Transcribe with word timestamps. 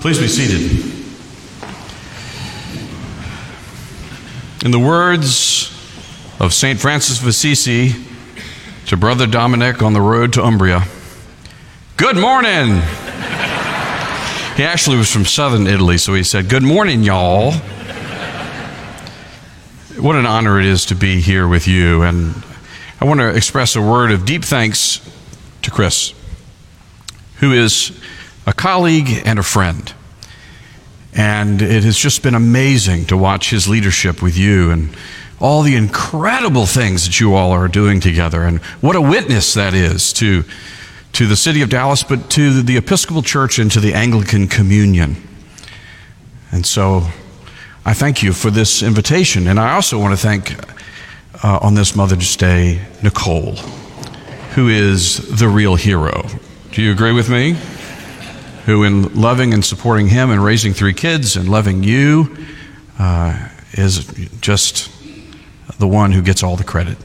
Please 0.00 0.18
be 0.18 0.28
seated. 0.28 0.94
In 4.64 4.70
the 4.70 4.78
words 4.78 5.68
of 6.40 6.54
St. 6.54 6.80
Francis 6.80 7.20
of 7.20 7.26
Assisi 7.26 7.94
to 8.86 8.96
Brother 8.96 9.26
Dominic 9.26 9.82
on 9.82 9.92
the 9.92 10.00
road 10.00 10.32
to 10.32 10.42
Umbria, 10.42 10.84
Good 11.98 12.16
morning! 12.16 12.80
he 14.56 14.64
actually 14.64 14.96
was 14.96 15.12
from 15.12 15.26
southern 15.26 15.66
Italy, 15.66 15.98
so 15.98 16.14
he 16.14 16.22
said, 16.22 16.48
Good 16.48 16.62
morning, 16.62 17.02
y'all. 17.02 17.52
What 19.98 20.16
an 20.16 20.24
honor 20.24 20.58
it 20.58 20.64
is 20.64 20.86
to 20.86 20.94
be 20.94 21.20
here 21.20 21.46
with 21.46 21.68
you. 21.68 22.04
And 22.04 22.42
I 23.02 23.04
want 23.04 23.20
to 23.20 23.28
express 23.36 23.76
a 23.76 23.82
word 23.82 24.12
of 24.12 24.24
deep 24.24 24.46
thanks 24.46 25.06
to 25.60 25.70
Chris, 25.70 26.14
who 27.40 27.52
is 27.52 28.00
a 28.46 28.52
colleague 28.52 29.22
and 29.24 29.38
a 29.38 29.42
friend. 29.42 29.92
And 31.14 31.60
it 31.60 31.84
has 31.84 31.98
just 31.98 32.22
been 32.22 32.34
amazing 32.34 33.06
to 33.06 33.16
watch 33.16 33.50
his 33.50 33.68
leadership 33.68 34.22
with 34.22 34.36
you 34.36 34.70
and 34.70 34.96
all 35.40 35.62
the 35.62 35.74
incredible 35.74 36.66
things 36.66 37.06
that 37.06 37.18
you 37.18 37.34
all 37.34 37.50
are 37.50 37.68
doing 37.68 38.00
together. 38.00 38.42
And 38.42 38.60
what 38.80 38.94
a 38.94 39.00
witness 39.00 39.54
that 39.54 39.74
is 39.74 40.12
to, 40.14 40.44
to 41.14 41.26
the 41.26 41.36
city 41.36 41.62
of 41.62 41.70
Dallas, 41.70 42.02
but 42.02 42.30
to 42.30 42.62
the 42.62 42.76
Episcopal 42.76 43.22
Church 43.22 43.58
and 43.58 43.70
to 43.72 43.80
the 43.80 43.94
Anglican 43.94 44.46
Communion. 44.46 45.16
And 46.52 46.66
so 46.66 47.08
I 47.84 47.94
thank 47.94 48.22
you 48.22 48.32
for 48.32 48.50
this 48.50 48.82
invitation. 48.82 49.46
And 49.46 49.58
I 49.58 49.74
also 49.74 49.98
want 49.98 50.12
to 50.12 50.20
thank 50.20 50.54
uh, 51.42 51.58
on 51.62 51.74
this 51.74 51.96
Mother's 51.96 52.36
Day 52.36 52.80
Nicole, 53.02 53.56
who 54.54 54.68
is 54.68 55.38
the 55.38 55.48
real 55.48 55.74
hero. 55.74 56.26
Do 56.72 56.82
you 56.82 56.92
agree 56.92 57.12
with 57.12 57.30
me? 57.30 57.56
Who, 58.70 58.84
in 58.84 59.20
loving 59.20 59.52
and 59.52 59.64
supporting 59.64 60.06
him 60.06 60.30
and 60.30 60.44
raising 60.44 60.74
three 60.74 60.92
kids 60.94 61.34
and 61.34 61.48
loving 61.48 61.82
you, 61.82 62.36
uh, 63.00 63.48
is 63.72 64.04
just 64.40 64.92
the 65.80 65.88
one 65.88 66.12
who 66.12 66.22
gets 66.22 66.44
all 66.44 66.54
the 66.54 66.62
credit. 66.62 66.96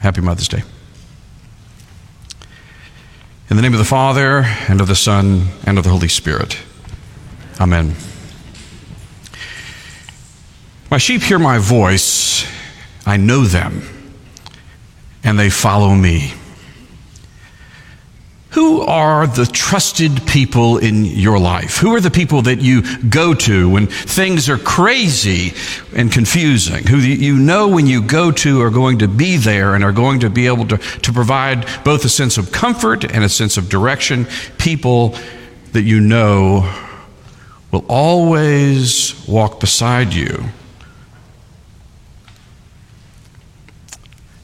Happy 0.00 0.20
Mother's 0.20 0.48
Day. 0.48 0.64
In 3.48 3.54
the 3.54 3.62
name 3.62 3.72
of 3.72 3.78
the 3.78 3.84
Father, 3.84 4.42
and 4.68 4.80
of 4.80 4.88
the 4.88 4.96
Son, 4.96 5.50
and 5.64 5.78
of 5.78 5.84
the 5.84 5.90
Holy 5.90 6.08
Spirit. 6.08 6.58
Amen. 7.60 7.94
My 10.90 10.98
sheep 10.98 11.22
hear 11.22 11.38
my 11.38 11.58
voice, 11.58 12.44
I 13.06 13.16
know 13.16 13.44
them, 13.44 13.82
and 15.22 15.38
they 15.38 15.50
follow 15.50 15.94
me. 15.94 16.32
Who 18.50 18.80
are 18.80 19.26
the 19.26 19.46
trusted 19.46 20.26
people 20.26 20.78
in 20.78 21.04
your 21.04 21.38
life? 21.38 21.76
Who 21.78 21.94
are 21.94 22.00
the 22.00 22.10
people 22.10 22.42
that 22.42 22.60
you 22.60 22.82
go 23.08 23.32
to 23.34 23.70
when 23.70 23.86
things 23.86 24.48
are 24.48 24.58
crazy 24.58 25.54
and 25.94 26.10
confusing? 26.10 26.84
Who 26.86 26.96
you 26.96 27.36
know 27.36 27.68
when 27.68 27.86
you 27.86 28.02
go 28.02 28.32
to 28.32 28.60
are 28.62 28.70
going 28.70 28.98
to 28.98 29.08
be 29.08 29.36
there 29.36 29.74
and 29.74 29.84
are 29.84 29.92
going 29.92 30.20
to 30.20 30.30
be 30.30 30.46
able 30.46 30.66
to, 30.66 30.78
to 30.78 31.12
provide 31.12 31.66
both 31.84 32.04
a 32.04 32.08
sense 32.08 32.38
of 32.38 32.50
comfort 32.50 33.04
and 33.04 33.22
a 33.22 33.28
sense 33.28 33.56
of 33.56 33.68
direction? 33.68 34.26
People 34.58 35.14
that 35.72 35.82
you 35.82 36.00
know 36.00 36.74
will 37.70 37.84
always 37.88 39.14
walk 39.28 39.60
beside 39.60 40.12
you 40.12 40.44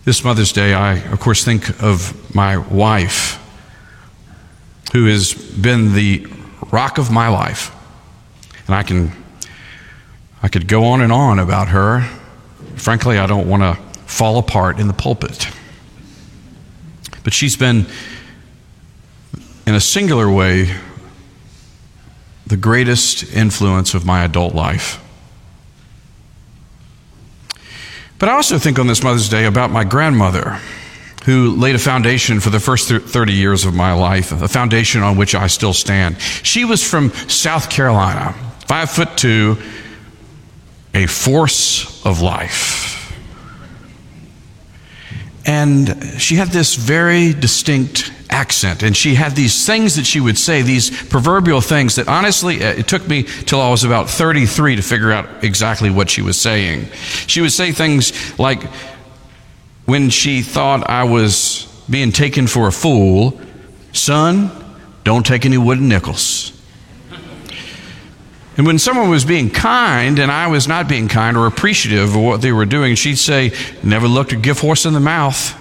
This 0.06 0.22
Mother's 0.22 0.52
Day, 0.52 0.72
I, 0.72 0.98
of 1.10 1.18
course, 1.18 1.44
think 1.44 1.82
of 1.82 2.32
my 2.32 2.58
wife, 2.58 3.44
who 4.92 5.06
has 5.06 5.34
been 5.34 5.94
the 5.94 6.26
rock 6.70 6.98
of 6.98 7.10
my 7.10 7.28
life. 7.28 7.74
And 8.66 8.74
I 8.74 8.82
can, 8.82 9.12
I 10.42 10.48
could 10.48 10.68
go 10.68 10.84
on 10.84 11.00
and 11.00 11.12
on 11.12 11.38
about 11.38 11.68
her. 11.68 12.02
Frankly, 12.76 13.18
I 13.18 13.26
don't 13.26 13.48
want 13.48 13.62
to 13.62 13.82
fall 14.02 14.38
apart 14.38 14.78
in 14.78 14.86
the 14.86 14.92
pulpit. 14.92 15.48
But 17.24 17.32
she's 17.32 17.56
been, 17.56 17.86
in 19.66 19.74
a 19.74 19.80
singular 19.80 20.30
way, 20.30 20.74
the 22.46 22.56
greatest 22.56 23.34
influence 23.34 23.94
of 23.94 24.06
my 24.06 24.24
adult 24.24 24.54
life. 24.54 25.02
But 28.18 28.28
I 28.28 28.32
also 28.32 28.58
think 28.58 28.78
on 28.78 28.86
this 28.86 29.02
Mother's 29.02 29.28
Day 29.28 29.44
about 29.44 29.70
my 29.70 29.84
grandmother, 29.84 30.60
who 31.26 31.56
laid 31.56 31.74
a 31.74 31.78
foundation 31.78 32.38
for 32.38 32.50
the 32.50 32.60
first 32.60 32.88
30 32.88 33.32
years 33.32 33.64
of 33.64 33.74
my 33.74 33.92
life, 33.92 34.30
a 34.30 34.46
foundation 34.46 35.02
on 35.02 35.16
which 35.16 35.34
I 35.34 35.48
still 35.48 35.72
stand. 35.72 36.20
She 36.20 36.64
was 36.64 36.88
from 36.88 37.10
South 37.28 37.68
Carolina, 37.68 38.32
five 38.66 38.90
foot 38.90 39.16
two, 39.16 39.58
a 40.94 41.06
force 41.06 42.06
of 42.06 42.22
life. 42.22 43.12
And 45.44 46.14
she 46.18 46.36
had 46.36 46.48
this 46.48 46.76
very 46.76 47.32
distinct 47.32 48.12
accent. 48.30 48.84
And 48.84 48.96
she 48.96 49.14
had 49.16 49.34
these 49.34 49.66
things 49.66 49.96
that 49.96 50.06
she 50.06 50.20
would 50.20 50.38
say, 50.38 50.62
these 50.62 50.90
proverbial 51.08 51.60
things 51.60 51.96
that 51.96 52.06
honestly, 52.06 52.62
uh, 52.62 52.68
it 52.68 52.86
took 52.86 53.06
me 53.08 53.24
till 53.24 53.60
I 53.60 53.70
was 53.70 53.82
about 53.82 54.08
33 54.08 54.76
to 54.76 54.82
figure 54.82 55.10
out 55.10 55.42
exactly 55.42 55.90
what 55.90 56.08
she 56.08 56.22
was 56.22 56.40
saying. 56.40 56.86
She 57.26 57.40
would 57.40 57.52
say 57.52 57.72
things 57.72 58.38
like, 58.38 58.62
when 59.86 60.10
she 60.10 60.42
thought 60.42 60.88
I 60.90 61.04
was 61.04 61.66
being 61.88 62.12
taken 62.12 62.46
for 62.46 62.68
a 62.68 62.72
fool, 62.72 63.40
son, 63.92 64.50
don't 65.04 65.24
take 65.24 65.46
any 65.46 65.56
wooden 65.58 65.88
nickels. 65.88 66.52
And 68.56 68.66
when 68.66 68.78
someone 68.78 69.10
was 69.10 69.24
being 69.24 69.50
kind 69.50 70.18
and 70.18 70.32
I 70.32 70.46
was 70.46 70.66
not 70.66 70.88
being 70.88 71.08
kind 71.08 71.36
or 71.36 71.46
appreciative 71.46 72.16
of 72.16 72.22
what 72.22 72.40
they 72.40 72.52
were 72.52 72.64
doing, 72.64 72.94
she'd 72.94 73.16
say, 73.16 73.52
Never 73.82 74.08
look 74.08 74.32
a 74.32 74.36
gift 74.36 74.60
horse 74.60 74.86
in 74.86 74.94
the 74.94 75.00
mouth. 75.00 75.54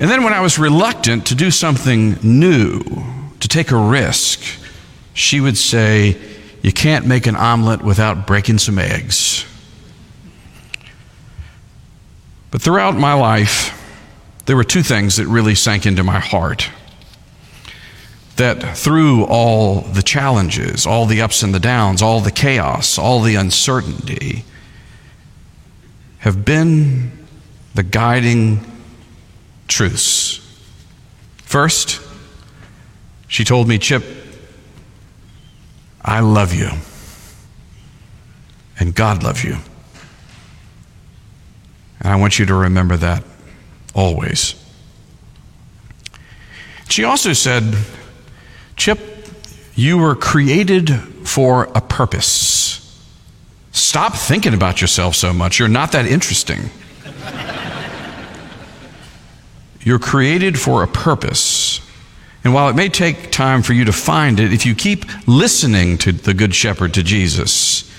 And 0.00 0.10
then 0.10 0.24
when 0.24 0.32
I 0.32 0.40
was 0.40 0.58
reluctant 0.58 1.26
to 1.28 1.34
do 1.34 1.50
something 1.50 2.18
new, 2.22 2.82
to 3.40 3.48
take 3.48 3.70
a 3.70 3.76
risk, 3.76 4.42
she 5.14 5.40
would 5.40 5.56
say, 5.56 6.16
You 6.62 6.72
can't 6.72 7.06
make 7.06 7.26
an 7.26 7.36
omelet 7.36 7.82
without 7.82 8.26
breaking 8.26 8.58
some 8.58 8.78
eggs. 8.78 9.44
But 12.50 12.62
throughout 12.62 12.96
my 12.96 13.14
life, 13.14 13.74
there 14.46 14.56
were 14.56 14.64
two 14.64 14.82
things 14.82 15.16
that 15.16 15.26
really 15.26 15.54
sank 15.54 15.84
into 15.84 16.02
my 16.02 16.18
heart. 16.18 16.70
That 18.36 18.76
through 18.76 19.24
all 19.24 19.82
the 19.82 20.02
challenges, 20.02 20.86
all 20.86 21.06
the 21.06 21.20
ups 21.20 21.42
and 21.42 21.54
the 21.54 21.60
downs, 21.60 22.00
all 22.00 22.20
the 22.20 22.30
chaos, 22.30 22.96
all 22.98 23.20
the 23.20 23.34
uncertainty, 23.34 24.44
have 26.20 26.44
been 26.44 27.26
the 27.74 27.82
guiding 27.82 28.60
truths. 29.66 30.40
First, 31.38 32.00
she 33.26 33.44
told 33.44 33.68
me, 33.68 33.78
Chip, 33.78 34.04
I 36.00 36.20
love 36.20 36.54
you, 36.54 36.70
and 38.78 38.94
God 38.94 39.22
loves 39.22 39.44
you. 39.44 39.58
And 42.00 42.08
I 42.08 42.16
want 42.16 42.38
you 42.38 42.46
to 42.46 42.54
remember 42.54 42.96
that 42.96 43.24
always. 43.94 44.54
She 46.88 47.04
also 47.04 47.32
said, 47.32 47.76
Chip, 48.76 49.00
you 49.74 49.98
were 49.98 50.14
created 50.14 50.90
for 51.24 51.64
a 51.74 51.80
purpose. 51.80 52.66
Stop 53.72 54.14
thinking 54.14 54.54
about 54.54 54.80
yourself 54.80 55.14
so 55.14 55.32
much. 55.32 55.58
You're 55.58 55.68
not 55.68 55.92
that 55.92 56.06
interesting. 56.06 56.70
You're 59.80 59.98
created 59.98 60.58
for 60.58 60.82
a 60.82 60.88
purpose. 60.88 61.80
And 62.44 62.54
while 62.54 62.68
it 62.68 62.76
may 62.76 62.88
take 62.88 63.30
time 63.30 63.62
for 63.62 63.72
you 63.72 63.84
to 63.84 63.92
find 63.92 64.40
it, 64.40 64.52
if 64.52 64.64
you 64.64 64.74
keep 64.74 65.04
listening 65.26 65.98
to 65.98 66.12
the 66.12 66.34
Good 66.34 66.54
Shepherd, 66.54 66.94
to 66.94 67.02
Jesus, 67.02 67.90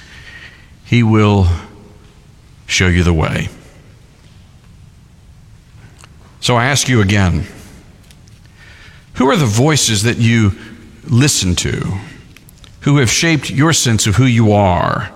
He 0.85 1.03
will 1.03 1.47
show 2.65 2.87
you 2.87 3.03
the 3.03 3.13
way. 3.13 3.49
So 6.39 6.55
I 6.55 6.65
ask 6.65 6.87
you 6.87 7.01
again 7.01 7.45
who 9.15 9.29
are 9.29 9.35
the 9.35 9.45
voices 9.45 10.03
that 10.03 10.17
you 10.17 10.53
listen 11.05 11.55
to, 11.55 11.99
who 12.81 12.97
have 12.97 13.09
shaped 13.09 13.49
your 13.49 13.73
sense 13.73 14.07
of 14.07 14.15
who 14.15 14.25
you 14.25 14.53
are? 14.53 15.11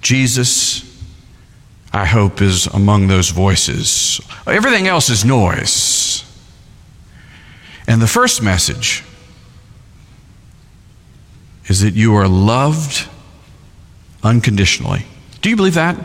Jesus 0.00 0.92
I 1.92 2.06
hope, 2.06 2.40
is 2.40 2.66
among 2.68 3.08
those 3.08 3.30
voices. 3.30 4.20
Everything 4.46 4.88
else 4.88 5.10
is 5.10 5.24
noise. 5.24 6.24
And 7.86 8.00
the 8.00 8.06
first 8.06 8.42
message 8.42 9.04
is 11.66 11.82
that 11.82 11.94
you 11.94 12.14
are 12.14 12.26
loved 12.26 13.08
unconditionally. 14.22 15.04
Do 15.42 15.50
you 15.50 15.56
believe 15.56 15.74
that? 15.74 15.96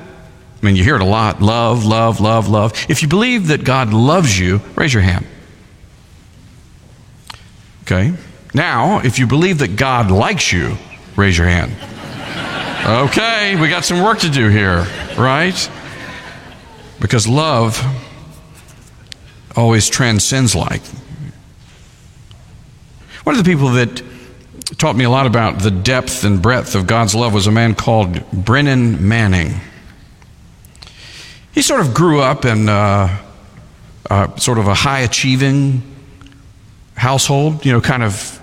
I 0.61 0.65
mean, 0.65 0.75
you 0.75 0.83
hear 0.83 0.95
it 0.95 1.01
a 1.01 1.05
lot 1.05 1.41
love, 1.41 1.85
love, 1.85 2.19
love, 2.19 2.49
love. 2.49 2.73
If 2.89 3.01
you 3.01 3.07
believe 3.07 3.47
that 3.47 3.63
God 3.63 3.93
loves 3.93 4.37
you, 4.37 4.61
raise 4.75 4.93
your 4.93 5.03
hand. 5.03 5.25
Okay. 7.83 8.13
Now, 8.53 8.99
if 8.99 9.19
you 9.19 9.27
believe 9.27 9.59
that 9.59 9.75
God 9.75 10.09
likes 10.09 10.51
you, 10.51 10.77
raise 11.15 11.37
your 11.37 11.47
hand. 11.47 11.73
Okay, 12.85 13.55
we 13.59 13.69
got 13.69 13.85
some 13.85 14.01
work 14.01 14.19
to 14.19 14.29
do 14.29 14.49
here, 14.49 14.87
right? 15.17 15.69
Because 16.99 17.27
love 17.27 17.81
always 19.55 19.89
transcends 19.89 20.55
like. 20.55 20.81
One 23.23 23.37
of 23.37 23.43
the 23.43 23.49
people 23.49 23.69
that 23.71 24.01
taught 24.77 24.95
me 24.95 25.03
a 25.03 25.09
lot 25.09 25.25
about 25.25 25.59
the 25.59 25.71
depth 25.71 26.23
and 26.23 26.41
breadth 26.41 26.75
of 26.75 26.87
God's 26.87 27.13
love 27.13 27.33
was 27.33 27.47
a 27.47 27.51
man 27.51 27.75
called 27.75 28.29
Brennan 28.31 29.07
Manning. 29.07 29.59
He 31.57 31.63
sort 31.63 31.81
of 31.81 31.91
grew 31.91 32.19
up 32.21 32.45
in 32.45 32.69
uh, 32.69 33.17
uh, 34.07 34.35
sort 34.35 34.59
of 34.59 34.67
a 34.67 34.75
high 34.75 34.99
achieving 34.99 35.81
household, 36.93 37.65
you 37.65 37.71
know, 37.71 37.81
kind 37.81 38.03
of 38.03 38.39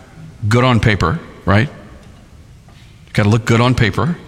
good 0.49 0.65
on 0.65 0.81
paper, 0.81 1.21
right? 1.45 1.71
Got 3.13 3.23
to 3.23 3.29
look 3.29 3.45
good 3.45 3.61
on 3.61 3.77
paper. 3.77 4.19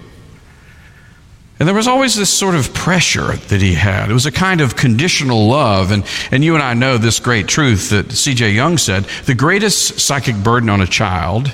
And 1.58 1.66
there 1.66 1.74
was 1.74 1.88
always 1.88 2.14
this 2.14 2.32
sort 2.32 2.54
of 2.54 2.72
pressure 2.74 3.32
that 3.32 3.60
he 3.60 3.74
had. 3.74 4.08
It 4.08 4.14
was 4.14 4.24
a 4.24 4.30
kind 4.30 4.60
of 4.60 4.76
conditional 4.76 5.48
love. 5.48 5.90
And, 5.90 6.04
and 6.30 6.44
you 6.44 6.54
and 6.54 6.62
I 6.62 6.74
know 6.74 6.96
this 6.96 7.18
great 7.18 7.48
truth 7.48 7.90
that 7.90 8.12
C.G. 8.12 8.50
Jung 8.50 8.78
said 8.78 9.02
the 9.24 9.34
greatest 9.34 9.98
psychic 9.98 10.36
burden 10.36 10.68
on 10.68 10.80
a 10.80 10.86
child 10.86 11.52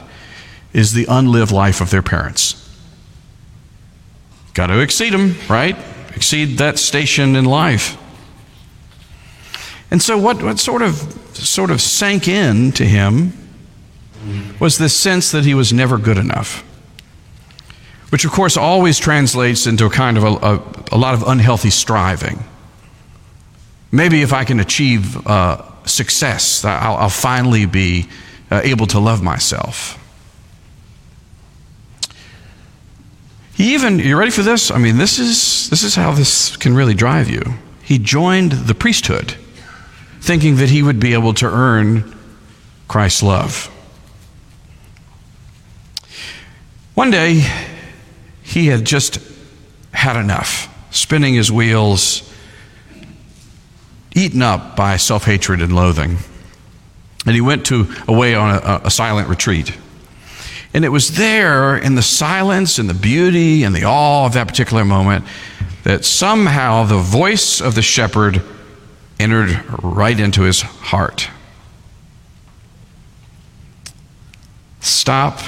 is 0.74 0.92
the 0.92 1.06
unlived 1.08 1.50
life 1.50 1.80
of 1.80 1.88
their 1.88 2.02
parents. 2.02 2.58
Got 4.52 4.66
to 4.66 4.80
exceed 4.80 5.14
them, 5.14 5.34
right? 5.48 5.78
Exceed 6.22 6.58
that 6.58 6.78
station 6.78 7.34
in 7.34 7.44
life. 7.44 7.98
And 9.90 10.00
so, 10.00 10.16
what, 10.16 10.40
what 10.40 10.60
sort, 10.60 10.82
of, 10.82 10.94
sort 11.34 11.72
of 11.72 11.80
sank 11.80 12.28
in 12.28 12.70
to 12.72 12.84
him 12.84 13.32
was 14.60 14.78
this 14.78 14.96
sense 14.96 15.32
that 15.32 15.44
he 15.44 15.52
was 15.54 15.72
never 15.72 15.98
good 15.98 16.18
enough 16.18 16.64
which 18.12 18.26
of 18.26 18.30
course 18.30 18.58
always 18.58 18.98
translates 18.98 19.66
into 19.66 19.86
a 19.86 19.90
kind 19.90 20.18
of 20.18 20.24
a, 20.24 20.26
a, 20.26 20.62
a 20.92 20.98
lot 20.98 21.14
of 21.14 21.22
unhealthy 21.26 21.70
striving. 21.70 22.44
Maybe 23.90 24.20
if 24.20 24.34
I 24.34 24.44
can 24.44 24.60
achieve 24.60 25.26
uh, 25.26 25.62
success, 25.86 26.62
I'll, 26.62 26.96
I'll, 26.96 27.08
finally 27.08 27.64
be 27.64 28.06
uh, 28.50 28.60
able 28.64 28.86
to 28.88 28.98
love 28.98 29.22
myself. 29.22 29.98
He 33.54 33.74
even, 33.74 33.98
you 33.98 34.16
ready 34.16 34.30
for 34.30 34.42
this? 34.42 34.70
I 34.70 34.78
mean, 34.78 34.96
this 34.96 35.18
is, 35.18 35.68
this 35.70 35.82
is 35.82 35.94
how 35.94 36.12
this 36.12 36.56
can 36.56 36.74
really 36.74 36.94
drive 36.94 37.28
you. 37.28 37.42
He 37.82 37.98
joined 37.98 38.52
the 38.52 38.74
priesthood 38.74 39.36
thinking 40.20 40.56
that 40.56 40.70
he 40.70 40.82
would 40.82 41.00
be 41.00 41.14
able 41.14 41.34
to 41.34 41.46
earn 41.46 42.16
Christ's 42.86 43.22
love. 43.22 43.66
One 46.94 47.10
day, 47.10 47.44
he 48.42 48.68
had 48.68 48.84
just 48.84 49.18
had 49.92 50.16
enough, 50.16 50.68
spinning 50.90 51.34
his 51.34 51.50
wheels, 51.50 52.30
eaten 54.14 54.42
up 54.42 54.76
by 54.76 54.96
self 54.96 55.24
hatred 55.24 55.60
and 55.60 55.74
loathing. 55.74 56.18
And 57.24 57.34
he 57.34 57.40
went 57.40 57.66
to 57.66 57.92
away 58.06 58.34
on 58.34 58.54
a, 58.54 58.82
a, 58.84 58.90
silent 58.90 59.28
retreat. 59.28 59.76
And 60.74 60.84
it 60.84 60.88
was 60.88 61.16
there 61.16 61.76
in 61.76 61.94
the 61.94 62.02
silence 62.02 62.78
and 62.78 62.88
the 62.88 62.94
beauty 62.94 63.62
and 63.62 63.74
the 63.74 63.84
awe 63.84 64.26
of 64.26 64.32
that 64.34 64.48
particular 64.48 64.84
moment 64.84 65.24
that 65.84 66.04
somehow 66.04 66.84
the 66.84 66.98
voice 66.98 67.60
of 67.60 67.74
the 67.74 67.82
shepherd 67.82 68.42
entered 69.18 69.62
right 69.82 70.18
into 70.18 70.42
his 70.42 70.62
heart. 70.62 71.28
Stop 74.80 75.40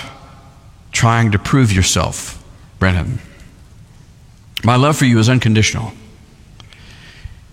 trying 0.92 1.32
to 1.32 1.38
prove 1.38 1.72
yourself 1.72 2.44
Brennan, 2.78 3.18
my 4.62 4.76
love 4.76 4.98
for 4.98 5.06
you 5.06 5.18
is 5.18 5.30
unconditional. 5.30 5.92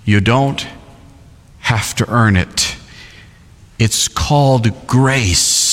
You 0.03 0.19
don't 0.19 0.67
have 1.59 1.95
to 1.95 2.09
earn 2.09 2.35
it. 2.35 2.75
It's 3.79 4.09
called 4.09 4.88
grace. 4.88 5.70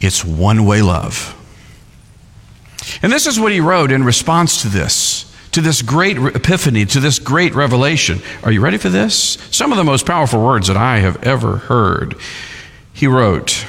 It's 0.00 0.24
one 0.24 0.64
way 0.64 0.82
love. 0.82 1.36
And 3.02 3.12
this 3.12 3.26
is 3.26 3.38
what 3.38 3.52
he 3.52 3.60
wrote 3.60 3.92
in 3.92 4.04
response 4.04 4.62
to 4.62 4.68
this, 4.68 5.34
to 5.52 5.60
this 5.60 5.82
great 5.82 6.16
epiphany, 6.16 6.86
to 6.86 7.00
this 7.00 7.18
great 7.18 7.54
revelation. 7.54 8.20
Are 8.42 8.52
you 8.52 8.60
ready 8.60 8.78
for 8.78 8.88
this? 8.88 9.38
Some 9.50 9.72
of 9.72 9.78
the 9.78 9.84
most 9.84 10.06
powerful 10.06 10.42
words 10.42 10.68
that 10.68 10.76
I 10.76 10.98
have 10.98 11.22
ever 11.22 11.58
heard. 11.58 12.16
He 12.92 13.06
wrote, 13.06 13.64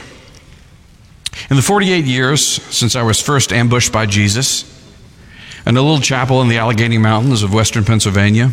in 1.49 1.55
the 1.55 1.61
48 1.61 2.05
years 2.05 2.43
since 2.43 2.95
I 2.95 3.03
was 3.03 3.21
first 3.21 3.51
ambushed 3.51 3.91
by 3.91 4.05
Jesus 4.05 4.67
in 5.65 5.77
a 5.77 5.81
little 5.81 6.01
chapel 6.01 6.41
in 6.41 6.47
the 6.47 6.57
Allegheny 6.57 6.97
Mountains 6.97 7.43
of 7.43 7.53
western 7.53 7.85
Pennsylvania, 7.85 8.51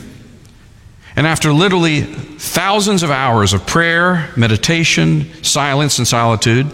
and 1.16 1.26
after 1.26 1.52
literally 1.52 2.02
thousands 2.02 3.02
of 3.02 3.10
hours 3.10 3.52
of 3.52 3.66
prayer, 3.66 4.30
meditation, 4.36 5.32
silence, 5.42 5.98
and 5.98 6.06
solitude, 6.06 6.70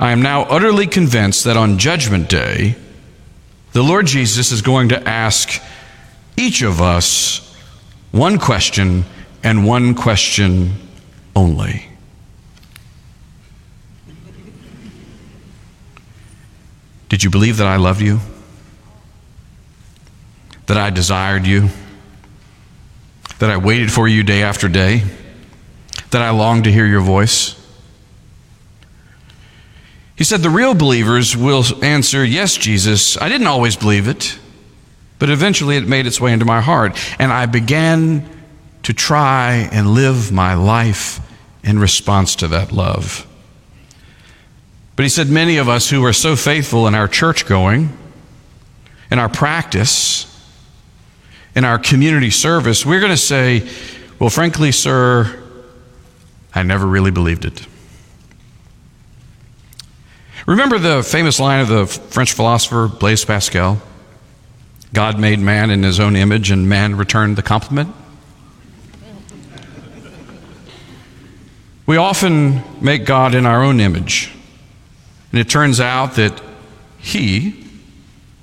I 0.00 0.10
am 0.10 0.22
now 0.22 0.42
utterly 0.42 0.86
convinced 0.86 1.44
that 1.44 1.56
on 1.56 1.78
Judgment 1.78 2.28
Day, 2.28 2.76
the 3.72 3.82
Lord 3.82 4.06
Jesus 4.06 4.50
is 4.50 4.60
going 4.62 4.88
to 4.88 5.08
ask 5.08 5.60
each 6.36 6.62
of 6.62 6.80
us 6.80 7.54
one 8.10 8.38
question 8.38 9.04
and 9.42 9.66
one 9.66 9.94
question 9.94 10.74
only. 11.36 11.86
Did 17.08 17.22
you 17.22 17.30
believe 17.30 17.58
that 17.58 17.66
I 17.68 17.76
loved 17.76 18.00
you? 18.00 18.18
That 20.66 20.76
I 20.76 20.90
desired 20.90 21.46
you? 21.46 21.68
That 23.38 23.50
I 23.50 23.56
waited 23.56 23.92
for 23.92 24.08
you 24.08 24.24
day 24.24 24.42
after 24.42 24.68
day? 24.68 25.04
That 26.10 26.22
I 26.22 26.30
longed 26.30 26.64
to 26.64 26.72
hear 26.72 26.86
your 26.86 27.02
voice? 27.02 27.63
He 30.16 30.24
said, 30.24 30.40
The 30.40 30.50
real 30.50 30.74
believers 30.74 31.36
will 31.36 31.64
answer, 31.84 32.24
Yes, 32.24 32.56
Jesus, 32.56 33.16
I 33.16 33.28
didn't 33.28 33.46
always 33.46 33.76
believe 33.76 34.08
it, 34.08 34.38
but 35.18 35.30
eventually 35.30 35.76
it 35.76 35.86
made 35.86 36.06
its 36.06 36.20
way 36.20 36.32
into 36.32 36.44
my 36.44 36.60
heart. 36.60 36.98
And 37.18 37.32
I 37.32 37.46
began 37.46 38.28
to 38.84 38.92
try 38.92 39.68
and 39.72 39.94
live 39.94 40.30
my 40.30 40.54
life 40.54 41.20
in 41.62 41.78
response 41.78 42.36
to 42.36 42.48
that 42.48 42.70
love. 42.70 43.26
But 44.96 45.02
he 45.02 45.08
said, 45.08 45.28
many 45.28 45.56
of 45.56 45.68
us 45.68 45.90
who 45.90 46.04
are 46.04 46.12
so 46.12 46.36
faithful 46.36 46.86
in 46.86 46.94
our 46.94 47.08
church 47.08 47.46
going, 47.46 47.96
in 49.10 49.18
our 49.18 49.28
practice, 49.28 50.30
in 51.56 51.64
our 51.64 51.78
community 51.78 52.30
service, 52.30 52.86
we're 52.86 53.00
going 53.00 53.10
to 53.10 53.16
say, 53.16 53.68
well, 54.18 54.30
frankly, 54.30 54.70
sir, 54.70 55.42
I 56.54 56.62
never 56.62 56.86
really 56.86 57.10
believed 57.10 57.44
it. 57.44 57.66
Remember 60.46 60.78
the 60.78 61.02
famous 61.02 61.40
line 61.40 61.60
of 61.60 61.68
the 61.68 61.86
French 61.86 62.32
philosopher 62.32 62.86
Blaise 62.86 63.24
Pascal? 63.24 63.80
God 64.92 65.18
made 65.18 65.38
man 65.38 65.70
in 65.70 65.82
his 65.82 65.98
own 65.98 66.16
image, 66.16 66.50
and 66.50 66.68
man 66.68 66.96
returned 66.96 67.36
the 67.36 67.42
compliment? 67.42 67.94
We 71.86 71.96
often 71.96 72.62
make 72.82 73.06
God 73.06 73.34
in 73.34 73.46
our 73.46 73.62
own 73.62 73.80
image. 73.80 74.32
And 75.32 75.40
it 75.40 75.48
turns 75.48 75.80
out 75.80 76.14
that 76.14 76.42
he, 76.98 77.66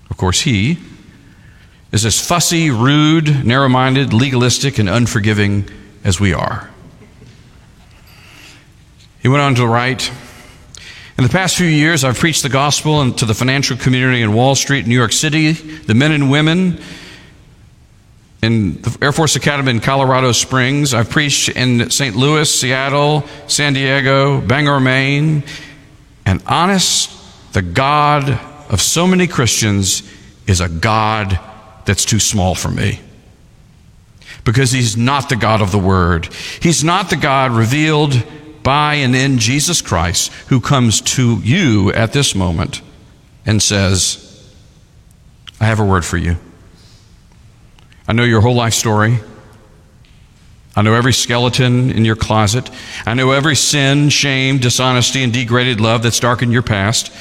of 0.09 0.17
course, 0.17 0.41
he, 0.41 0.79
is 1.91 2.05
as 2.05 2.19
fussy, 2.19 2.71
rude, 2.71 3.45
narrow 3.45 3.69
minded, 3.69 4.11
legalistic, 4.11 4.79
and 4.79 4.89
unforgiving 4.89 5.69
as 6.03 6.19
we 6.19 6.33
are. 6.33 6.71
He 9.21 9.27
went 9.27 9.41
on 9.41 9.55
to 9.55 9.67
write 9.67 10.11
In 11.21 11.27
the 11.27 11.33
past 11.33 11.55
few 11.55 11.67
years, 11.67 12.03
I've 12.03 12.17
preached 12.17 12.41
the 12.41 12.49
gospel 12.49 13.11
to 13.11 13.25
the 13.25 13.35
financial 13.35 13.77
community 13.77 14.23
in 14.23 14.33
Wall 14.33 14.55
Street, 14.55 14.87
New 14.87 14.95
York 14.95 15.11
City, 15.11 15.51
the 15.51 15.93
men 15.93 16.11
and 16.11 16.31
women 16.31 16.81
in 18.41 18.81
the 18.81 18.97
Air 19.03 19.11
Force 19.11 19.35
Academy 19.35 19.69
in 19.69 19.81
Colorado 19.81 20.31
Springs. 20.31 20.95
I've 20.95 21.11
preached 21.11 21.49
in 21.49 21.91
St. 21.91 22.15
Louis, 22.15 22.51
Seattle, 22.51 23.23
San 23.45 23.73
Diego, 23.73 24.41
Bangor, 24.41 24.79
Maine, 24.79 25.43
and 26.25 26.41
honest, 26.47 27.11
the 27.53 27.61
God 27.61 28.27
of 28.71 28.81
so 28.81 29.05
many 29.05 29.27
Christians 29.27 30.01
is 30.47 30.59
a 30.59 30.69
God 30.69 31.39
that's 31.85 32.03
too 32.03 32.17
small 32.17 32.55
for 32.55 32.69
me. 32.69 32.99
Because 34.43 34.71
he's 34.71 34.97
not 34.97 35.29
the 35.29 35.35
God 35.35 35.61
of 35.61 35.71
the 35.71 35.77
Word. 35.77 36.29
He's 36.63 36.83
not 36.83 37.11
the 37.11 37.15
God 37.15 37.51
revealed 37.51 38.23
by 38.63 38.95
and 38.95 39.15
in 39.15 39.37
Jesus 39.37 39.81
Christ 39.81 40.31
who 40.47 40.59
comes 40.59 41.01
to 41.01 41.39
you 41.43 41.91
at 41.93 42.13
this 42.13 42.35
moment 42.35 42.81
and 43.45 43.61
says, 43.61 44.27
I 45.59 45.65
have 45.65 45.79
a 45.79 45.85
word 45.85 46.05
for 46.05 46.17
you. 46.17 46.37
I 48.07 48.13
know 48.13 48.23
your 48.23 48.41
whole 48.41 48.55
life 48.55 48.73
story. 48.73 49.19
I 50.75 50.81
know 50.81 50.93
every 50.93 51.13
skeleton 51.13 51.91
in 51.91 52.05
your 52.05 52.15
closet. 52.15 52.69
I 53.05 53.13
know 53.13 53.31
every 53.31 53.55
sin, 53.55 54.09
shame, 54.09 54.57
dishonesty, 54.57 55.23
and 55.23 55.33
degraded 55.33 55.81
love 55.81 56.03
that's 56.03 56.19
darkened 56.19 56.53
your 56.53 56.61
past. 56.61 57.11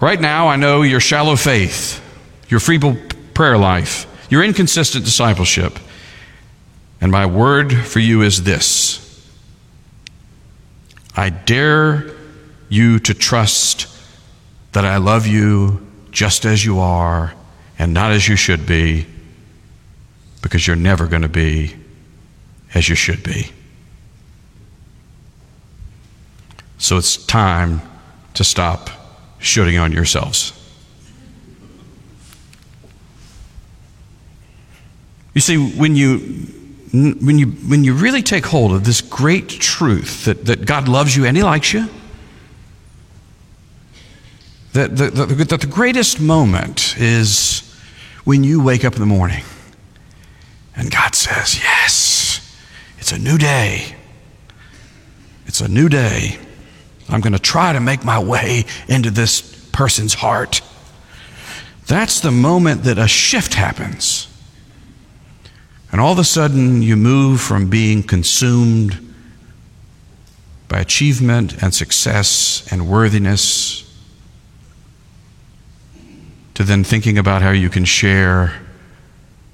Right 0.00 0.20
now, 0.20 0.48
I 0.48 0.56
know 0.56 0.82
your 0.82 1.00
shallow 1.00 1.36
faith, 1.36 2.02
your 2.48 2.60
feeble 2.60 2.96
prayer 3.32 3.56
life, 3.56 4.06
your 4.28 4.42
inconsistent 4.42 5.04
discipleship. 5.04 5.78
And 7.00 7.12
my 7.12 7.26
word 7.26 7.72
for 7.74 8.00
you 8.00 8.22
is 8.22 8.42
this 8.42 9.03
I 11.16 11.30
dare 11.30 12.10
you 12.68 12.98
to 13.00 13.14
trust 13.14 13.86
that 14.72 14.84
I 14.84 14.96
love 14.96 15.26
you 15.26 15.86
just 16.10 16.44
as 16.44 16.64
you 16.64 16.80
are 16.80 17.34
and 17.78 17.94
not 17.94 18.12
as 18.12 18.28
you 18.28 18.36
should 18.36 18.66
be, 18.66 19.06
because 20.42 20.66
you're 20.66 20.76
never 20.76 21.06
going 21.06 21.22
to 21.22 21.28
be 21.28 21.74
as 22.74 22.88
you 22.88 22.94
should 22.94 23.22
be. 23.22 23.50
So 26.78 26.98
it's 26.98 27.16
time 27.16 27.80
to 28.34 28.44
stop 28.44 28.90
shooting 29.38 29.78
on 29.78 29.92
yourselves. 29.92 30.52
You 35.34 35.40
see, 35.40 35.56
when 35.56 35.96
you, 35.96 36.46
when 36.94 37.38
you, 37.38 37.46
when 37.46 37.82
you 37.82 37.92
really 37.92 38.22
take 38.22 38.46
hold 38.46 38.72
of 38.72 38.84
this 38.84 39.00
great 39.00 39.48
truth 39.48 40.26
that, 40.26 40.44
that 40.46 40.64
God 40.64 40.86
loves 40.86 41.16
you 41.16 41.24
and 41.24 41.36
He 41.36 41.42
likes 41.42 41.72
you, 41.72 41.88
that 44.74 44.96
the, 44.96 45.10
the, 45.10 45.26
that 45.44 45.60
the 45.60 45.66
greatest 45.66 46.20
moment 46.20 46.96
is 46.98 47.74
when 48.24 48.44
you 48.44 48.62
wake 48.62 48.84
up 48.84 48.94
in 48.94 49.00
the 49.00 49.06
morning 49.06 49.44
and 50.76 50.90
God 50.90 51.14
says, 51.14 51.58
Yes, 51.58 52.56
it's 52.98 53.12
a 53.12 53.18
new 53.18 53.38
day. 53.38 53.96
It's 55.46 55.60
a 55.60 55.68
new 55.68 55.88
day. 55.88 56.38
I'm 57.08 57.20
going 57.20 57.32
to 57.32 57.38
try 57.38 57.72
to 57.72 57.80
make 57.80 58.04
my 58.04 58.18
way 58.18 58.64
into 58.88 59.10
this 59.10 59.42
person's 59.72 60.14
heart. 60.14 60.60
That's 61.86 62.20
the 62.20 62.30
moment 62.30 62.84
that 62.84 62.98
a 62.98 63.08
shift 63.08 63.54
happens. 63.54 64.28
And 65.94 66.00
all 66.00 66.10
of 66.10 66.18
a 66.18 66.24
sudden, 66.24 66.82
you 66.82 66.96
move 66.96 67.40
from 67.40 67.70
being 67.70 68.02
consumed 68.02 69.14
by 70.66 70.80
achievement 70.80 71.62
and 71.62 71.72
success 71.72 72.66
and 72.72 72.88
worthiness 72.88 73.88
to 76.54 76.64
then 76.64 76.82
thinking 76.82 77.16
about 77.16 77.42
how 77.42 77.52
you 77.52 77.70
can 77.70 77.84
share 77.84 78.60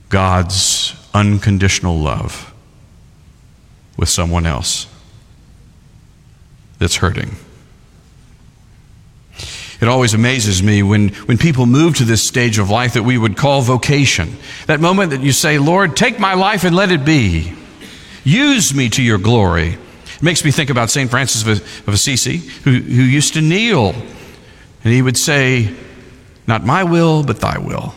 God's 0.09 0.95
unconditional 1.13 1.99
love 1.99 2.55
with 3.99 4.09
someone 4.09 4.47
else 4.47 4.87
that's 6.79 6.97
hurting. 6.97 7.37
It 9.81 9.89
always 9.89 10.13
amazes 10.13 10.63
me 10.63 10.83
when, 10.83 11.09
when 11.09 11.39
people 11.39 11.65
move 11.65 11.97
to 11.97 12.05
this 12.05 12.23
stage 12.23 12.59
of 12.59 12.69
life 12.69 12.95
that 12.95 13.03
we 13.03 13.17
would 13.17 13.37
call 13.37 13.63
vocation. 13.63 14.37
That 14.67 14.81
moment 14.81 15.11
that 15.11 15.23
you 15.23 15.33
say, 15.33 15.59
Lord, 15.59 15.97
take 15.97 16.19
my 16.19 16.35
life 16.35 16.65
and 16.65 16.77
let 16.77 16.91
it 16.91 17.05
be. 17.05 17.55
Use 18.23 18.75
me 18.75 18.91
to 18.91 19.03
your 19.03 19.17
glory. 19.17 19.69
It 19.69 20.23
makes 20.23 20.45
me 20.45 20.51
think 20.51 20.69
about 20.69 20.91
St. 20.91 21.11
Francis 21.11 21.47
of 21.47 21.89
Assisi, 21.89 22.37
who, 22.37 22.73
who 22.73 23.03
used 23.03 23.35
to 23.35 23.41
kneel, 23.41 23.95
and 24.85 24.93
he 24.93 25.01
would 25.01 25.17
say, 25.17 25.75
Not 26.47 26.65
my 26.65 26.85
will, 26.85 27.23
but 27.23 27.41
thy 27.41 27.57
will. 27.59 27.95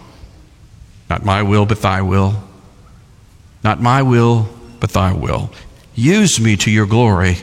Not 1.09 1.25
my 1.25 1.43
will, 1.43 1.65
but 1.65 1.81
thy 1.81 2.01
will. 2.01 2.41
Not 3.61 3.81
my 3.81 4.01
will, 4.01 4.47
but 4.79 4.91
thy 4.91 5.11
will. 5.11 5.51
Use 5.95 6.39
me 6.39 6.55
to 6.57 6.71
your 6.71 6.85
glory. 6.85 7.37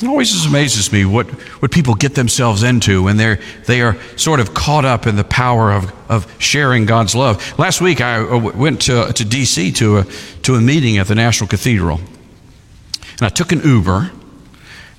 It 0.00 0.06
always 0.06 0.30
just 0.30 0.46
amazes 0.46 0.92
me 0.92 1.04
what, 1.04 1.26
what 1.60 1.72
people 1.72 1.94
get 1.94 2.14
themselves 2.14 2.62
into 2.62 3.02
when 3.02 3.16
they're, 3.16 3.40
they 3.66 3.80
are 3.80 4.00
sort 4.16 4.38
of 4.38 4.54
caught 4.54 4.84
up 4.84 5.08
in 5.08 5.16
the 5.16 5.24
power 5.24 5.72
of, 5.72 5.92
of 6.08 6.32
sharing 6.40 6.86
God's 6.86 7.16
love. 7.16 7.58
Last 7.58 7.80
week, 7.80 8.00
I 8.00 8.18
uh, 8.18 8.38
went 8.38 8.82
to, 8.82 9.12
to 9.12 9.24
D.C. 9.24 9.72
To 9.72 9.98
a, 9.98 10.04
to 10.42 10.54
a 10.54 10.60
meeting 10.60 10.98
at 10.98 11.08
the 11.08 11.16
National 11.16 11.48
Cathedral. 11.48 11.98
And 11.98 13.22
I 13.22 13.28
took 13.28 13.50
an 13.50 13.60
Uber. 13.62 14.12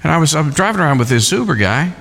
And 0.04 0.12
I 0.12 0.18
was, 0.18 0.36
I 0.36 0.42
was 0.42 0.54
driving 0.54 0.82
around 0.82 0.98
with 0.98 1.08
this 1.08 1.32
Uber 1.32 1.56
guy. 1.56 1.94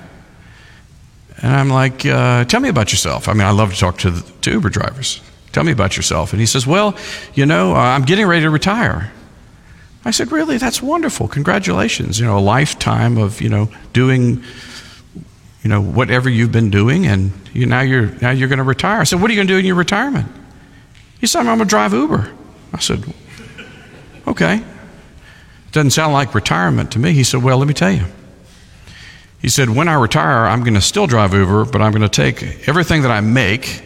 And 1.41 1.55
I'm 1.55 1.69
like, 1.69 2.05
uh, 2.05 2.43
tell 2.45 2.59
me 2.59 2.67
about 2.67 2.91
yourself. 2.91 3.29
I 3.29 3.33
mean, 3.33 3.47
I 3.47 3.51
love 3.51 3.73
to 3.73 3.79
talk 3.79 3.99
to, 3.99 4.11
the, 4.11 4.29
to 4.41 4.51
Uber 4.51 4.69
drivers. 4.69 5.21
Tell 5.53 5.63
me 5.63 5.71
about 5.71 5.95
yourself. 5.95 6.33
And 6.33 6.39
he 6.41 6.45
says, 6.45 6.67
Well, 6.67 6.97
you 7.33 7.45
know, 7.45 7.73
uh, 7.75 7.79
I'm 7.79 8.03
getting 8.03 8.27
ready 8.27 8.41
to 8.41 8.49
retire. 8.49 9.11
I 10.09 10.11
said, 10.11 10.31
Really? 10.31 10.57
That's 10.57 10.81
wonderful. 10.81 11.27
Congratulations. 11.27 12.19
You 12.19 12.25
know, 12.25 12.39
a 12.39 12.41
lifetime 12.41 13.19
of, 13.19 13.41
you 13.41 13.49
know, 13.49 13.69
doing, 13.93 14.43
you 15.61 15.69
know, 15.69 15.79
whatever 15.79 16.27
you've 16.27 16.51
been 16.51 16.71
doing, 16.71 17.05
and 17.05 17.31
you, 17.53 17.67
now 17.67 17.81
you're, 17.81 18.07
now 18.19 18.31
you're 18.31 18.47
going 18.47 18.57
to 18.57 18.63
retire. 18.63 19.01
I 19.01 19.03
said, 19.03 19.21
What 19.21 19.29
are 19.29 19.33
you 19.33 19.37
going 19.37 19.47
to 19.47 19.53
do 19.53 19.59
in 19.59 19.65
your 19.65 19.75
retirement? 19.75 20.27
He 21.19 21.27
said, 21.27 21.41
I'm 21.41 21.45
going 21.45 21.59
to 21.59 21.65
drive 21.65 21.93
Uber. 21.93 22.33
I 22.73 22.79
said, 22.79 23.03
Okay. 24.27 24.63
Doesn't 25.71 25.91
sound 25.91 26.13
like 26.13 26.33
retirement 26.33 26.91
to 26.93 26.99
me. 26.99 27.13
He 27.13 27.23
said, 27.23 27.43
Well, 27.43 27.59
let 27.59 27.67
me 27.67 27.75
tell 27.75 27.91
you. 27.91 28.05
He 29.39 29.49
said, 29.49 29.69
When 29.69 29.87
I 29.87 29.93
retire, 29.93 30.47
I'm 30.47 30.61
going 30.61 30.73
to 30.73 30.81
still 30.81 31.05
drive 31.05 31.35
Uber, 31.35 31.65
but 31.65 31.83
I'm 31.83 31.91
going 31.91 32.01
to 32.01 32.09
take 32.09 32.67
everything 32.67 33.03
that 33.03 33.11
I 33.11 33.21
make 33.21 33.83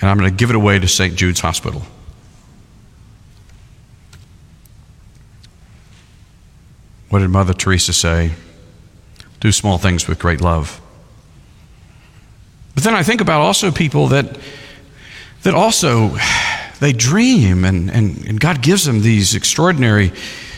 and 0.00 0.08
I'm 0.08 0.16
going 0.16 0.30
to 0.30 0.34
give 0.36 0.48
it 0.48 0.56
away 0.56 0.78
to 0.78 0.88
St. 0.88 1.14
Jude's 1.14 1.40
Hospital. 1.40 1.82
What 7.08 7.20
did 7.20 7.30
Mother 7.30 7.54
Teresa 7.54 7.92
say? 7.92 8.32
Do 9.40 9.52
small 9.52 9.78
things 9.78 10.08
with 10.08 10.18
great 10.18 10.40
love. 10.40 10.80
But 12.74 12.84
then 12.84 12.94
I 12.94 13.02
think 13.02 13.20
about 13.20 13.40
also 13.40 13.70
people 13.70 14.08
that 14.08 14.38
that 15.42 15.54
also 15.54 16.16
they 16.80 16.92
dream 16.92 17.64
and, 17.64 17.90
and, 17.90 18.26
and 18.26 18.40
God 18.40 18.62
gives 18.62 18.84
them 18.84 19.02
these 19.02 19.34
extraordinary 19.34 20.12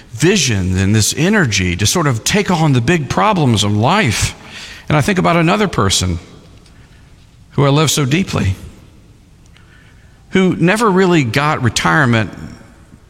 visions 0.09 0.81
and 0.81 0.95
this 0.95 1.14
energy 1.17 1.76
to 1.76 1.87
sort 1.87 2.07
of 2.07 2.25
take 2.25 2.50
on 2.50 2.73
the 2.73 2.81
big 2.81 3.11
problems 3.11 3.64
of 3.64 3.73
life. 3.73 4.35
And 4.88 4.97
I 4.97 5.00
think 5.00 5.19
about 5.19 5.37
another 5.37 5.69
person 5.69 6.19
who 7.50 7.67
I 7.67 7.69
love 7.69 7.90
so 7.90 8.07
deeply 8.07 8.55
who 10.31 10.57
never 10.57 10.90
really 10.90 11.25
got 11.25 11.62
retirement, 11.62 12.31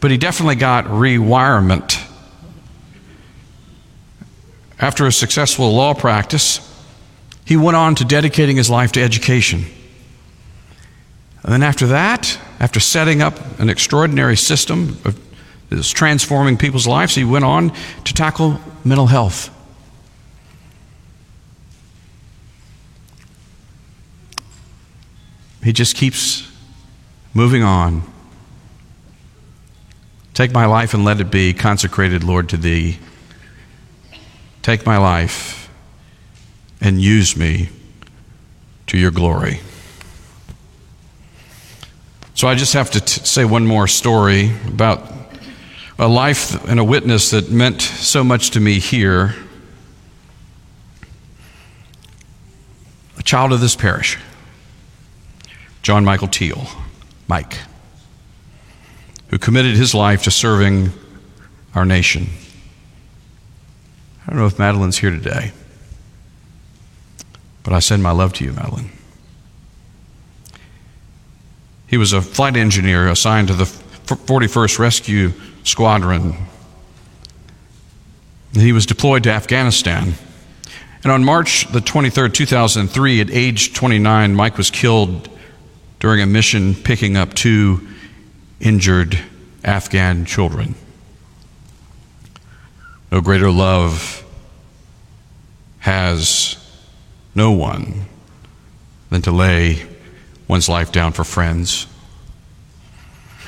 but 0.01 0.11
he 0.11 0.17
definitely 0.17 0.55
got 0.55 0.89
rewirement. 0.89 1.98
After 4.81 5.07
a 5.07 5.13
successful 5.13 5.75
law 5.75 5.95
practice, 5.95 6.61
he 7.45 7.57
went 7.57 7.77
on 7.77 7.95
to 7.97 8.05
dedicating 8.05 8.57
his 8.57 8.71
life 8.71 8.93
to 8.93 9.03
education. 9.03 9.65
And 11.43 11.53
then 11.53 11.63
after 11.63 11.87
that, 11.89 12.39
after 12.61 12.81
setting 12.81 13.23
up 13.23 13.61
an 13.61 13.71
extraordinary 13.71 14.37
system 14.37 14.99
of 15.05 15.19
is 15.71 15.91
transforming 15.91 16.57
people's 16.57 16.87
lives, 16.87 17.15
he 17.15 17.25
went 17.25 17.45
on 17.45 17.73
to 18.05 18.15
tackle 18.15 18.59
mental 18.85 19.07
health. 19.07 19.55
He 25.63 25.75
just 25.75 25.95
keeps 25.95 26.49
Moving 27.35 27.63
on. 27.63 28.03
Take 30.35 30.53
my 30.53 30.67
life 30.67 30.95
and 30.95 31.05
let 31.05 31.21
it 31.21 31.31
be 31.31 31.53
consecrated, 31.53 32.25
Lord, 32.25 32.49
to 32.49 32.57
Thee. 32.57 32.99
Take 34.63 34.85
my 34.85 34.99
life 34.99 35.71
and 36.81 37.01
use 37.01 37.37
me 37.37 37.69
to 38.87 38.99
your 38.99 39.11
glory. 39.11 39.61
So 42.35 42.47
I 42.47 42.55
just 42.55 42.75
have 42.75 42.91
to 42.93 43.01
t- 43.01 43.25
say 43.25 43.45
one 43.45 43.67
more 43.67 43.89
story 43.89 44.53
about 44.67 45.13
a 45.99 46.07
life 46.07 46.65
and 46.69 46.79
a 46.79 46.85
witness 46.85 47.31
that 47.31 47.51
meant 47.51 47.83
so 47.83 48.23
much 48.23 48.51
to 48.51 48.61
me 48.61 48.79
here. 48.79 49.35
A 53.19 53.23
child 53.23 53.53
of 53.53 53.61
this 53.61 53.75
parish, 53.75 54.19
John 55.83 56.05
Michael 56.05 56.29
Teal. 56.29 56.67
Mike, 57.29 57.59
who 59.29 59.39
committed 59.39 59.77
his 59.77 59.95
life 59.95 60.23
to 60.23 60.31
serving 60.31 60.91
our 61.75 61.85
nation. 61.85 62.29
I 64.29 64.33
don't 64.33 64.41
know 64.41 64.47
if 64.47 64.59
Madeline's 64.59 64.99
here 64.99 65.11
today, 65.11 65.53
but 67.63 67.73
I 67.73 67.79
send 67.79 68.03
my 68.03 68.11
love 68.11 68.35
to 68.35 68.45
you, 68.45 68.53
Madeline. 68.53 68.91
He 71.87 71.97
was 71.97 72.13
a 72.13 72.21
flight 72.21 72.55
engineer 72.55 73.09
assigned 73.09 73.49
to 73.49 73.55
the 73.55 73.65
41st 73.65 74.79
Rescue 74.79 75.33
Squadron. 75.65 76.35
He 78.53 78.73
was 78.73 78.85
deployed 78.85 79.23
to 79.23 79.31
Afghanistan. 79.31 80.13
And 81.03 81.11
on 81.11 81.25
March 81.25 81.67
the 81.73 81.81
23rd, 81.81 82.35
2003, 82.35 83.23
at 83.23 83.31
age 83.31 83.73
29, 83.73 84.35
Mike 84.35 84.59
was 84.59 84.71
killed 84.71 85.31
during 86.01 86.21
a 86.21 86.27
mission 86.27 86.75
picking 86.75 87.17
up 87.17 87.33
two 87.33 87.89
injured 88.61 89.19
Afghan 89.65 90.27
children. 90.27 90.75
No 93.11 93.21
greater 93.21 93.51
love 93.51 94.25
has 95.81 96.57
no 97.35 97.53
one 97.53 98.07
than 99.11 99.23
to 99.23 99.31
lay 99.31 99.87
one's 100.47 100.69
life 100.69 100.93
down 100.93 101.13
for 101.13 101.25
friends. 101.25 101.87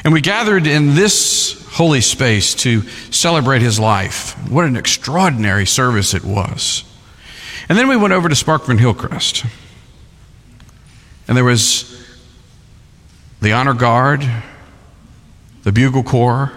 And 0.05 0.13
we 0.15 0.21
gathered 0.21 0.67
in 0.67 0.95
this 0.95 1.67
holy 1.73 2.01
space 2.01 2.55
to 2.57 2.83
celebrate 3.11 3.61
his 3.61 3.79
life. 3.79 4.33
What 4.49 4.65
an 4.65 4.77
extraordinary 4.77 5.67
service 5.67 6.15
it 6.15 6.25
was. 6.25 6.85
And 7.69 7.77
then 7.77 7.89
we 7.89 7.97
went 7.97 8.13
over 8.13 8.29
to 8.29 8.35
Sparkman 8.35 8.79
Hillcrest. 8.79 9.45
And 11.29 11.37
there 11.37 11.45
was 11.45 12.05
the 13.41 13.53
honor 13.53 13.75
guard, 13.75 14.29
the 15.63 15.73
bugle 15.73 16.03
corps, 16.03 16.53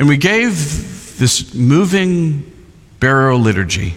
and 0.00 0.08
we 0.08 0.16
gave 0.16 1.18
this 1.18 1.52
moving 1.54 2.50
burial 3.00 3.38
liturgy. 3.38 3.96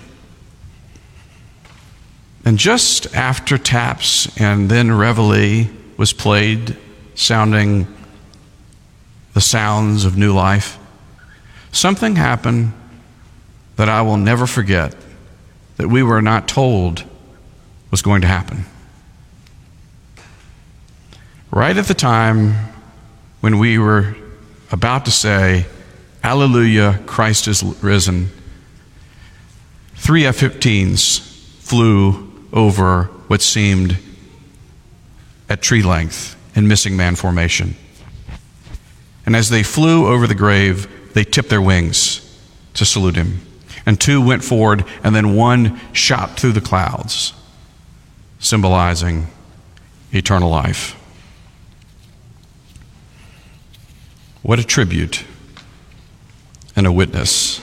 And 2.43 2.57
just 2.57 3.15
after 3.15 3.57
taps 3.57 4.27
and 4.38 4.69
then 4.69 4.91
reveille 4.91 5.69
was 5.95 6.12
played, 6.12 6.75
sounding 7.15 7.88
the 9.33 9.39
sounds 9.39 10.03
of 10.03 10.17
new 10.17 10.33
life, 10.33 10.77
something 11.72 12.17
happened 12.17 12.74
that 13.77 13.88
I 13.88 14.01
will 14.01 14.17
never 14.17 14.45
forget 14.45 14.93
that 15.77 15.88
we 15.88 16.03
were 16.03 16.22
not 16.22 16.50
told 16.50 17.05
was 17.91 18.01
going 18.01 18.24
to 18.24 18.27
happen. 18.27 18.65
Right 21.50 21.77
at 21.77 21.86
the 21.86 21.93
time 21.93 22.55
when 23.39 23.57
we 23.57 23.77
were 23.77 24.17
about 24.69 25.05
to 25.05 25.12
say, 25.12 25.65
Alleluia, 26.24 27.00
Christ 27.06 27.50
is 27.50 27.62
risen, 27.84 28.30
three 29.96 30.25
F 30.25 30.39
15s 30.39 31.20
flew 31.60 32.32
over 32.53 33.06
what 33.27 33.42
seemed 33.42 33.98
at 35.50 35.62
tree 35.62 35.84
length 35.84 36.38
in 36.56 36.68
missing 36.68 36.96
man 36.96 37.15
formation. 37.15 37.75
And 39.25 39.36
as 39.36 39.50
they 39.50 39.63
flew 39.63 40.08
over 40.08 40.25
the 40.25 40.36
grave, 40.36 41.13
they 41.13 41.25
tipped 41.25 41.50
their 41.50 41.62
wings 41.62 42.20
to 42.75 42.86
salute 42.86 43.15
him. 43.15 43.42
And 43.86 44.00
two 44.00 44.25
went 44.25 44.46
forward, 44.46 44.86
and 45.03 45.13
then 45.13 45.36
one 45.36 45.80
shot 45.92 46.39
through 46.39 46.53
the 46.53 46.62
clouds, 46.62 47.34
symbolizing 48.39 49.27
eternal 50.13 50.50
life. 50.50 50.92
What 54.42 54.60
a 54.60 54.63
tribute 54.63 55.25
and 56.75 56.88
a 56.88 56.92
witness 56.92 57.62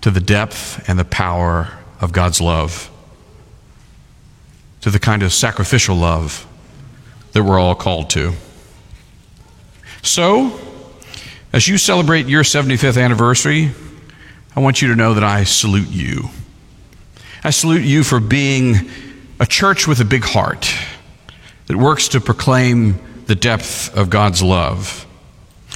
to 0.00 0.10
the 0.10 0.20
depth 0.20 0.86
and 0.88 0.98
the 0.98 1.04
power 1.04 1.78
of 2.00 2.12
God's 2.12 2.40
love, 2.40 2.90
to 4.82 4.90
the 4.90 4.98
kind 4.98 5.22
of 5.22 5.32
sacrificial 5.32 5.96
love 5.96 6.46
that 7.32 7.42
we're 7.42 7.58
all 7.58 7.74
called 7.74 8.10
to. 8.10 8.32
So, 10.02 10.60
as 11.54 11.66
you 11.66 11.78
celebrate 11.78 12.26
your 12.26 12.42
75th 12.42 13.02
anniversary, 13.02 13.72
I 14.54 14.60
want 14.60 14.82
you 14.82 14.88
to 14.88 14.96
know 14.96 15.14
that 15.14 15.24
I 15.24 15.44
salute 15.44 15.88
you. 15.88 16.28
I 17.42 17.50
salute 17.50 17.84
you 17.84 18.04
for 18.04 18.20
being 18.20 18.90
a 19.40 19.46
church 19.46 19.88
with 19.88 20.00
a 20.00 20.04
big 20.04 20.24
heart 20.24 20.72
that 21.66 21.76
works 21.76 22.08
to 22.08 22.20
proclaim 22.20 23.24
the 23.26 23.34
depth 23.34 23.96
of 23.96 24.10
God's 24.10 24.42
love. 24.42 25.06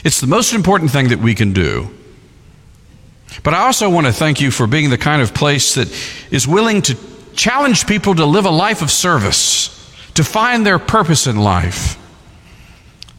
It's 0.05 0.21
the 0.21 0.27
most 0.27 0.53
important 0.53 0.91
thing 0.91 1.09
that 1.09 1.19
we 1.19 1.35
can 1.35 1.53
do. 1.53 1.91
But 3.43 3.55
I 3.55 3.59
also 3.67 3.91
want 3.91 4.07
to 4.07 4.13
thank 4.13 4.41
you 4.41 4.51
for 4.51 4.67
being 4.67 4.91
the 4.91 4.99
kind 4.99 5.23
of 5.23 5.35
place 5.35 5.75
that 5.75 5.89
is 6.31 6.47
willing 6.47 6.83
to 6.83 6.97
challenge 7.35 7.87
people 7.87 8.15
to 8.15 8.25
live 8.25 8.47
a 8.47 8.51
life 8.51 8.83
of 8.83 8.91
service, 8.91 9.69
to 10.15 10.25
find 10.25 10.67
their 10.67 10.79
purpose 10.79 11.27
in 11.27 11.37
life, 11.37 11.97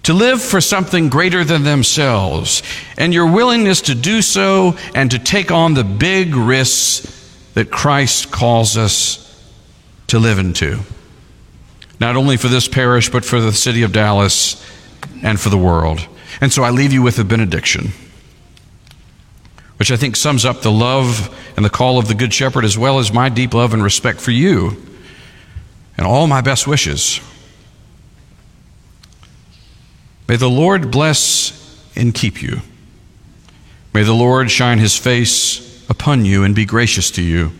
to 0.03 0.13
live 0.13 0.41
for 0.41 0.59
something 0.59 1.09
greater 1.09 1.43
than 1.43 1.63
themselves, 1.63 2.63
and 2.97 3.13
your 3.13 3.31
willingness 3.31 3.81
to 3.81 3.95
do 3.95 4.21
so 4.21 4.75
and 4.95 5.11
to 5.11 5.19
take 5.19 5.51
on 5.51 5.73
the 5.73 5.83
big 5.83 6.35
risks 6.35 7.15
that 7.53 7.71
Christ 7.71 8.31
calls 8.31 8.77
us 8.77 9.25
to 10.07 10.19
live 10.19 10.39
into. 10.39 10.79
Not 11.99 12.15
only 12.15 12.37
for 12.37 12.47
this 12.47 12.67
parish, 12.67 13.09
but 13.09 13.25
for 13.25 13.39
the 13.39 13.51
city 13.53 13.83
of 13.83 13.91
Dallas 13.91 14.65
and 15.21 15.39
for 15.39 15.49
the 15.49 15.57
world. 15.57 16.07
And 16.41 16.53
so 16.53 16.63
I 16.63 16.69
leave 16.69 16.93
you 16.93 17.01
with 17.01 17.19
a 17.19 17.23
benediction, 17.23 17.91
which 19.77 19.91
I 19.91 19.97
think 19.97 20.15
sums 20.15 20.45
up 20.45 20.61
the 20.61 20.71
love 20.71 21.35
and 21.55 21.65
the 21.65 21.69
call 21.69 21.99
of 21.99 22.07
the 22.07 22.15
Good 22.15 22.33
Shepherd, 22.33 22.63
as 22.63 22.77
well 22.77 22.99
as 22.99 23.11
my 23.11 23.29
deep 23.29 23.53
love 23.53 23.73
and 23.73 23.83
respect 23.83 24.21
for 24.21 24.31
you 24.31 24.77
and 25.97 26.07
all 26.07 26.27
my 26.27 26.39
best 26.39 26.65
wishes. 26.65 27.19
May 30.29 30.37
the 30.37 30.49
Lord 30.49 30.91
bless 30.91 31.83
and 31.95 32.13
keep 32.13 32.41
you. 32.41 32.61
May 33.93 34.03
the 34.03 34.13
Lord 34.13 34.49
shine 34.49 34.77
his 34.77 34.95
face 34.95 35.85
upon 35.89 36.23
you 36.23 36.45
and 36.45 36.55
be 36.55 36.63
gracious 36.63 37.11
to 37.11 37.21
you. 37.21 37.51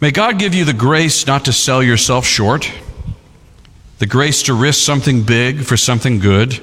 May 0.00 0.10
God 0.10 0.38
give 0.38 0.52
you 0.52 0.64
the 0.64 0.72
grace 0.72 1.26
not 1.26 1.44
to 1.44 1.52
sell 1.52 1.82
yourself 1.82 2.26
short, 2.26 2.72
the 3.98 4.06
grace 4.06 4.42
to 4.44 4.54
risk 4.54 4.84
something 4.84 5.22
big 5.22 5.60
for 5.60 5.76
something 5.76 6.18
good, 6.18 6.60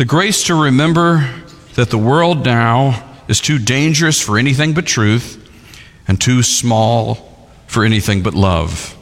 the 0.00 0.06
grace 0.06 0.44
to 0.44 0.54
remember 0.54 1.30
that 1.74 1.90
the 1.90 1.98
world 1.98 2.46
now 2.46 3.06
is 3.28 3.38
too 3.38 3.58
dangerous 3.58 4.18
for 4.18 4.38
anything 4.38 4.72
but 4.72 4.86
truth 4.86 5.36
and 6.08 6.18
too 6.18 6.42
small 6.42 7.46
for 7.66 7.84
anything 7.84 8.22
but 8.22 8.32
love. 8.32 8.96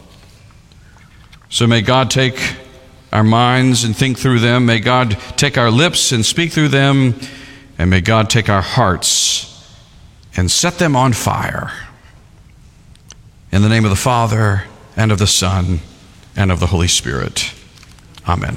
So 1.51 1.69
may 1.69 1.83
God 1.83 2.11
take 2.11 2.57
our 3.13 3.23
minds 3.23 3.85
and 3.85 3.97
think 3.97 4.19
through 4.19 4.41
them. 4.41 4.67
May 4.67 4.81
God 4.81 5.17
take 5.37 5.57
our 5.57 5.71
lips 5.71 6.11
and 6.11 6.27
speak 6.27 6.51
through 6.51 6.71
them. 6.71 7.15
And 7.79 7.91
may 7.91 8.01
God 8.01 8.29
take 8.29 8.49
our 8.49 8.61
hearts 8.61 9.73
and 10.37 10.51
set 10.51 10.81
them 10.81 10.97
on 10.97 11.13
fire. 11.13 11.71
In 13.53 13.63
the 13.63 13.69
name 13.69 13.85
of 13.85 13.91
the 13.91 13.97
Father, 13.97 14.65
and 14.97 15.13
of 15.13 15.21
the 15.21 15.29
Son, 15.29 15.79
and 16.35 16.51
of 16.51 16.59
the 16.59 16.67
Holy 16.67 16.89
Spirit. 16.89 17.53
Amen. 18.27 18.57